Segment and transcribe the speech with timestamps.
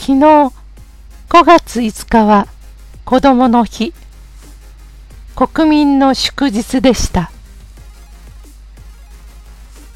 [0.00, 0.52] 昨日5
[1.44, 2.48] 月5日は
[3.04, 3.92] 子供の日。
[5.36, 7.30] 国民の祝日でした。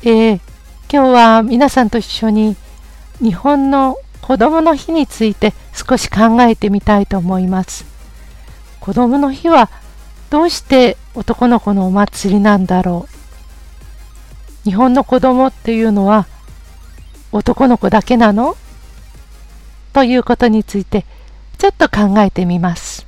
[0.02, 0.40] えー、
[0.92, 2.54] 今日は皆さんと一緒に
[3.18, 7.86] 日本の子供の日について少し考えてみたいと思います。
[8.80, 9.70] 子供の日は
[10.28, 13.08] どうして男の子のお祭りなんだろ
[14.66, 14.68] う。
[14.68, 16.26] 日本の子供っていうのは
[17.32, 18.54] 男の子だけなの？
[19.94, 21.06] ということについて
[21.56, 23.06] ちょっと考えてみます。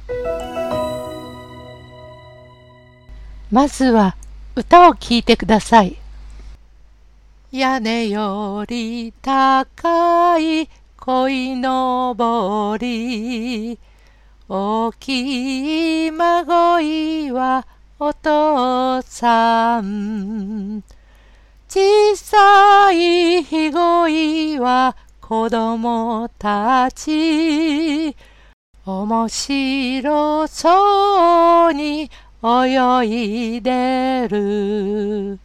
[3.50, 4.16] まずは
[4.54, 5.96] 歌を聴いてください。
[7.52, 13.78] 屋根より高い恋のぼり
[14.48, 17.66] 大きい孫いは
[17.98, 20.82] お父さん
[21.68, 24.96] 小さいひごいは
[25.28, 28.14] 子供たち
[28.84, 32.08] 面白そうに
[32.44, 35.40] 泳いでる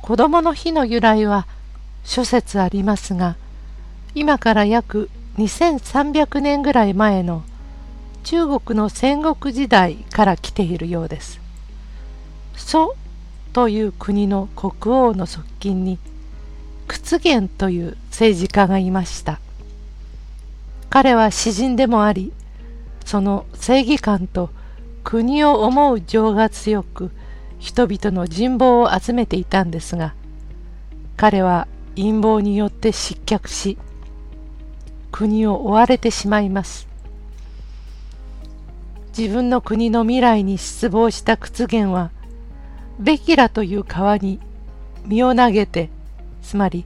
[0.00, 1.46] 子供の日の由来は
[2.04, 3.36] 諸説ありますが
[4.14, 7.42] 今から約2300年ぐらい前の
[8.22, 11.43] 中国の戦国時代から来ているようです。
[12.56, 12.94] 蘇
[13.52, 15.98] という国の国王の側近に
[16.88, 19.40] 屈原という政治家がいました。
[20.90, 22.32] 彼は詩人でもあり
[23.04, 24.50] その正義感と
[25.02, 27.10] 国を思う情が強く
[27.58, 30.14] 人々の人望を集めていたんですが
[31.16, 33.76] 彼は陰謀によって失脚し
[35.10, 36.88] 国を追われてしまいます。
[39.16, 42.10] 自分の国の未来に失望した屈原は
[42.98, 44.40] ベキラという川に
[45.06, 45.90] 身を投げて
[46.42, 46.84] つまり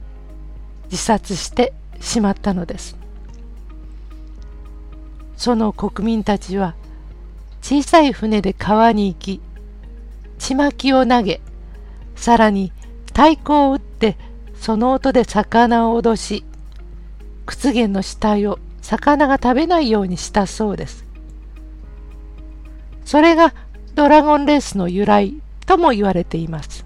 [0.85, 2.97] 自殺してしまったのです。
[5.37, 6.75] その国民たちは
[7.61, 9.41] 小さい船で川に行き
[10.37, 11.41] ちまきを投げ
[12.15, 12.73] さらに
[13.07, 14.17] 太鼓を打って
[14.55, 16.43] その音で魚を脅し
[17.45, 21.05] 屈原の死体を魚が食べないようにしたそうです。
[23.05, 23.53] それが
[23.95, 25.35] ドラゴンレースの由来
[25.69, 26.83] とも言われています。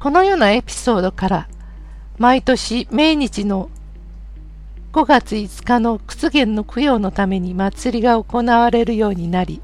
[0.00, 1.48] このようなエピソードから
[2.18, 3.70] 毎年命日の
[4.92, 9.62] 5月5日の屈原の供養のために祭りが行われるようになり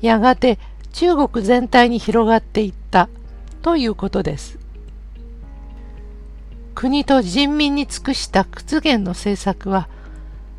[0.00, 0.60] やがて
[0.92, 3.08] 中国全体に広がっていった
[3.62, 4.56] ということです。
[6.76, 9.88] 国と人民に尽くした屈原の政策は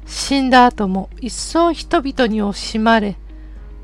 [0.06, 3.16] 死んだ後も一層人々に惜しまれ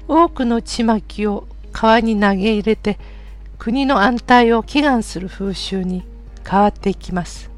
[0.07, 2.97] 多くのちまきを川に投げ入れて
[3.57, 6.03] 国の安泰を祈願する風習に
[6.49, 7.49] 変わっていきます。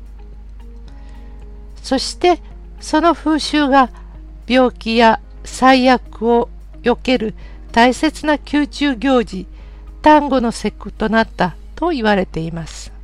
[1.83, 2.41] そして
[2.79, 3.89] その風習が
[4.47, 6.49] 病気や最悪を
[6.81, 7.33] 避ける
[7.71, 9.47] 大切な宮中行事
[10.03, 12.98] 端午の節句となったと言われています。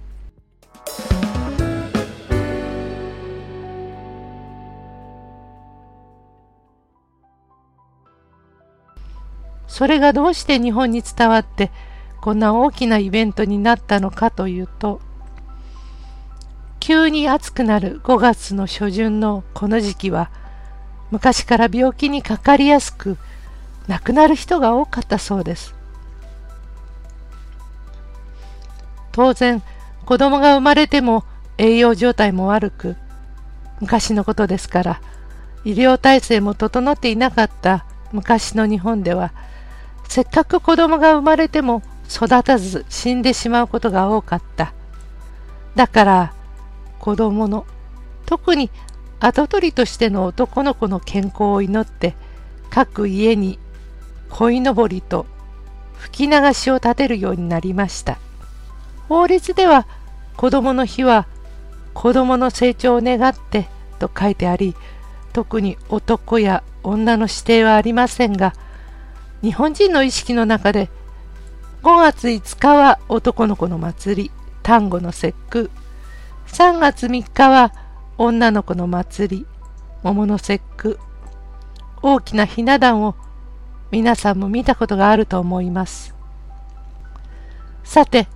[9.75, 11.69] それがどうして日本に伝わって
[12.21, 15.01] こんな大きなイベントになったのかというと
[16.79, 20.31] 急に暑くなる5月の初旬のこの時期は
[21.11, 23.17] 昔から病気にかかりやすく
[23.89, 25.75] 亡くなる人が多かったそうです。
[29.11, 29.61] 当然
[30.05, 31.25] 子供が生まれても
[31.57, 32.95] 栄養状態も悪く
[33.81, 35.01] 昔のことですから
[35.65, 39.33] 医療体制も整っていなかった昔の日本では
[40.07, 44.73] せっかく子供が生まれても育たず死んでしまうことが多かった。
[45.75, 46.33] だから
[46.99, 47.65] 子供の
[48.25, 48.71] 特に
[49.19, 52.15] 跡取りとしての男の子の健康を祈って
[52.69, 53.59] 各家に
[54.29, 55.25] 鯉のぼりと
[55.97, 58.17] 吹き流しを立てるようになりました。
[59.07, 59.87] 法律では
[60.35, 61.27] 子供の日は
[61.93, 63.67] 子供の成長を願って
[63.99, 64.75] と書いてあり
[65.31, 68.53] 特に男や女の指定はありませんが
[69.45, 70.89] 日本人の意識の中で
[71.83, 74.31] 5月5日は男の子の祭り
[74.63, 75.69] 端午の節句。
[76.47, 77.71] 3月3日は
[78.17, 79.45] 女の子の祭り
[80.01, 80.99] 桃の節句。
[82.01, 83.13] 大きなひな壇を
[83.91, 86.15] 皆さんも見たことがあると思います。
[87.83, 88.27] さて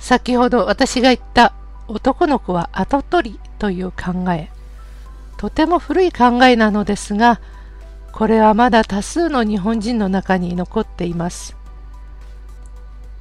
[0.00, 1.54] 先ほど私が言った
[1.86, 4.50] 男の子は跡取りという考え
[5.36, 7.40] とても古い考えなのですが
[8.12, 11.56] これはまだ多数の日本人の中に残っています。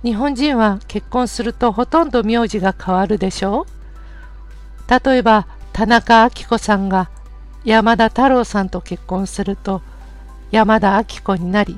[0.04, 5.06] 日本人は結婚するとほとんど名字が変わるでしょう。
[5.06, 7.10] 例えば田中昭子さんが
[7.64, 9.82] 山田太郎さんと結婚すると
[10.52, 11.78] 山田昭子になり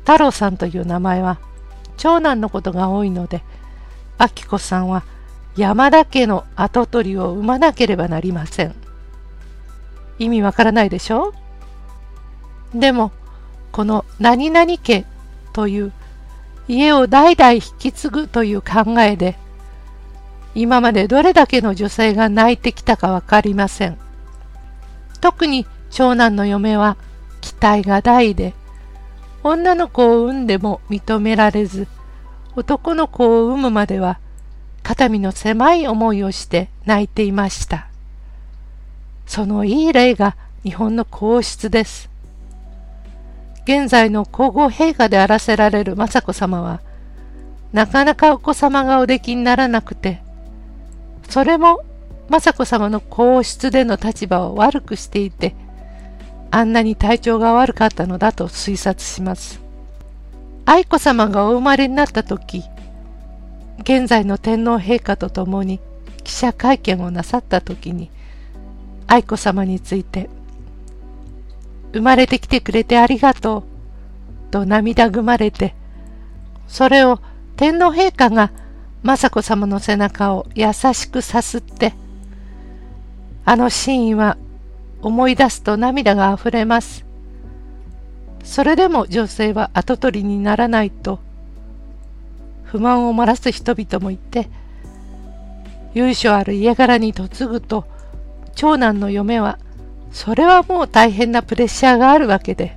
[0.00, 1.38] 太郎さんという名前は
[1.98, 3.42] 長男のことが多いので
[4.18, 5.04] 昭子さんは
[5.56, 8.74] 山田家の跡取りを産まなければなりません。
[10.18, 11.45] 意味わからないでしょう。
[12.74, 13.12] でも
[13.72, 15.04] この何々家
[15.52, 15.92] という
[16.68, 19.36] 家を代々引き継ぐという考えで
[20.54, 23.98] 今までどれだけの女性が泣いてきたかわかりません。
[25.20, 26.96] 特に長男の嫁は
[27.40, 28.54] 期待が大で
[29.42, 31.86] 女の子を産んでも認められず
[32.56, 34.18] 男の子を産むまでは
[34.82, 37.88] 肩身の狭い思いをして泣いていました。
[39.26, 42.08] そのいい例が日本の皇室です。
[43.66, 46.80] 現在の皇后陛下であらせられる雅子さまは、
[47.72, 50.22] なかなかお子様がおできにならなくて、
[51.28, 51.84] それも
[52.30, 55.56] 雅子さまの皇室での立場を悪くしていて、
[56.52, 59.60] あんなに体調が悪かったのだと推察します。
[60.64, 62.62] 愛子さまがお生まれになった時、
[63.80, 65.80] 現在の天皇陛下と共に
[66.22, 68.12] 記者会見をなさった時に、
[69.08, 70.30] 愛子さまについて
[71.92, 73.76] 生まれてきてくれてありがとう。
[74.50, 75.74] と涙ぐまれて、
[76.68, 77.20] それを
[77.56, 78.50] 天皇陛下が
[79.04, 81.94] 雅子様の背中を優しくさすって、
[83.44, 84.36] あのシーンは
[85.02, 87.04] 思い出すと涙があふれます。
[88.42, 91.20] それでも女性は跡取りにならないと、
[92.64, 94.48] 不満を漏らす人々もいて、
[95.94, 97.84] 由緒ある家柄に嫁ぐと、
[98.54, 99.58] 長男の嫁は
[100.16, 102.74] それはもう大変なプレッシャーがあるわけで。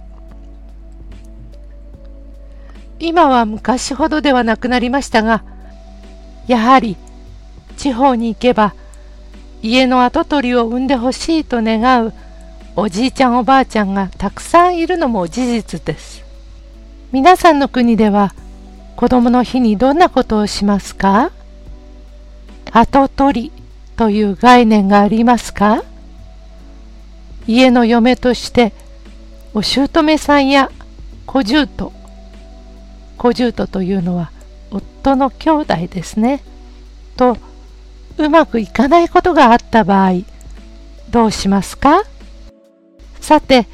[3.00, 5.42] 今は昔ほどではなくなりましたが
[6.48, 6.98] やはり
[7.78, 8.76] 地方に行けば
[9.62, 12.14] 家の跡取りを産んでほしいと願う
[12.76, 16.26] おじいちゃんおばあちゃんがたくさんいるのも事実です。
[17.14, 18.34] 皆さんの国では
[18.98, 21.32] 子供の日にどんなことをしますか？
[22.72, 23.52] 跡取り
[23.96, 25.84] という概念がありますか？
[27.48, 28.74] 家の嫁として
[29.54, 30.72] お姑さんや
[31.26, 31.92] 小姑
[33.18, 34.32] 小姑というのは
[34.72, 36.44] 夫の兄弟ですね。
[37.18, 37.38] と
[38.18, 40.22] うまくいかないことがあった場合
[41.10, 42.04] どうしますか？
[43.20, 43.68] さて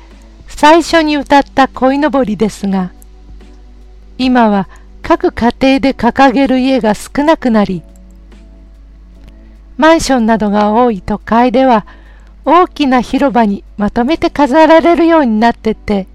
[0.48, 2.92] 最初に歌った鯉のぼりですが
[4.18, 4.70] 今は
[5.02, 7.84] 各家庭で掲げる家が少なくなり
[9.78, 11.86] マンションなどが多い都会では
[12.46, 16.08] 大きな広場にまとめて飾られるようになってて、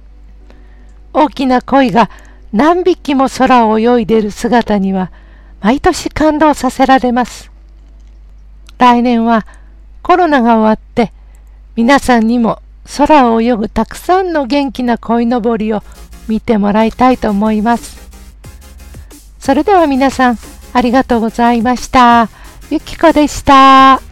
[1.13, 2.09] 大きな鯉が
[2.53, 5.11] 何匹も空を泳いでる姿には
[5.61, 7.51] 毎年感動させられます。
[8.79, 9.47] 来年は
[10.03, 11.13] コロナが終わって
[11.77, 12.61] 皆さんにも
[12.97, 15.83] 空を泳ぐたくさんの元気な鯉のぼりを
[16.29, 18.09] 見てもらいたいと思います。
[19.39, 20.39] それでは皆さん
[20.73, 22.29] ありがとうございました。
[22.71, 24.10] ゆきこでした。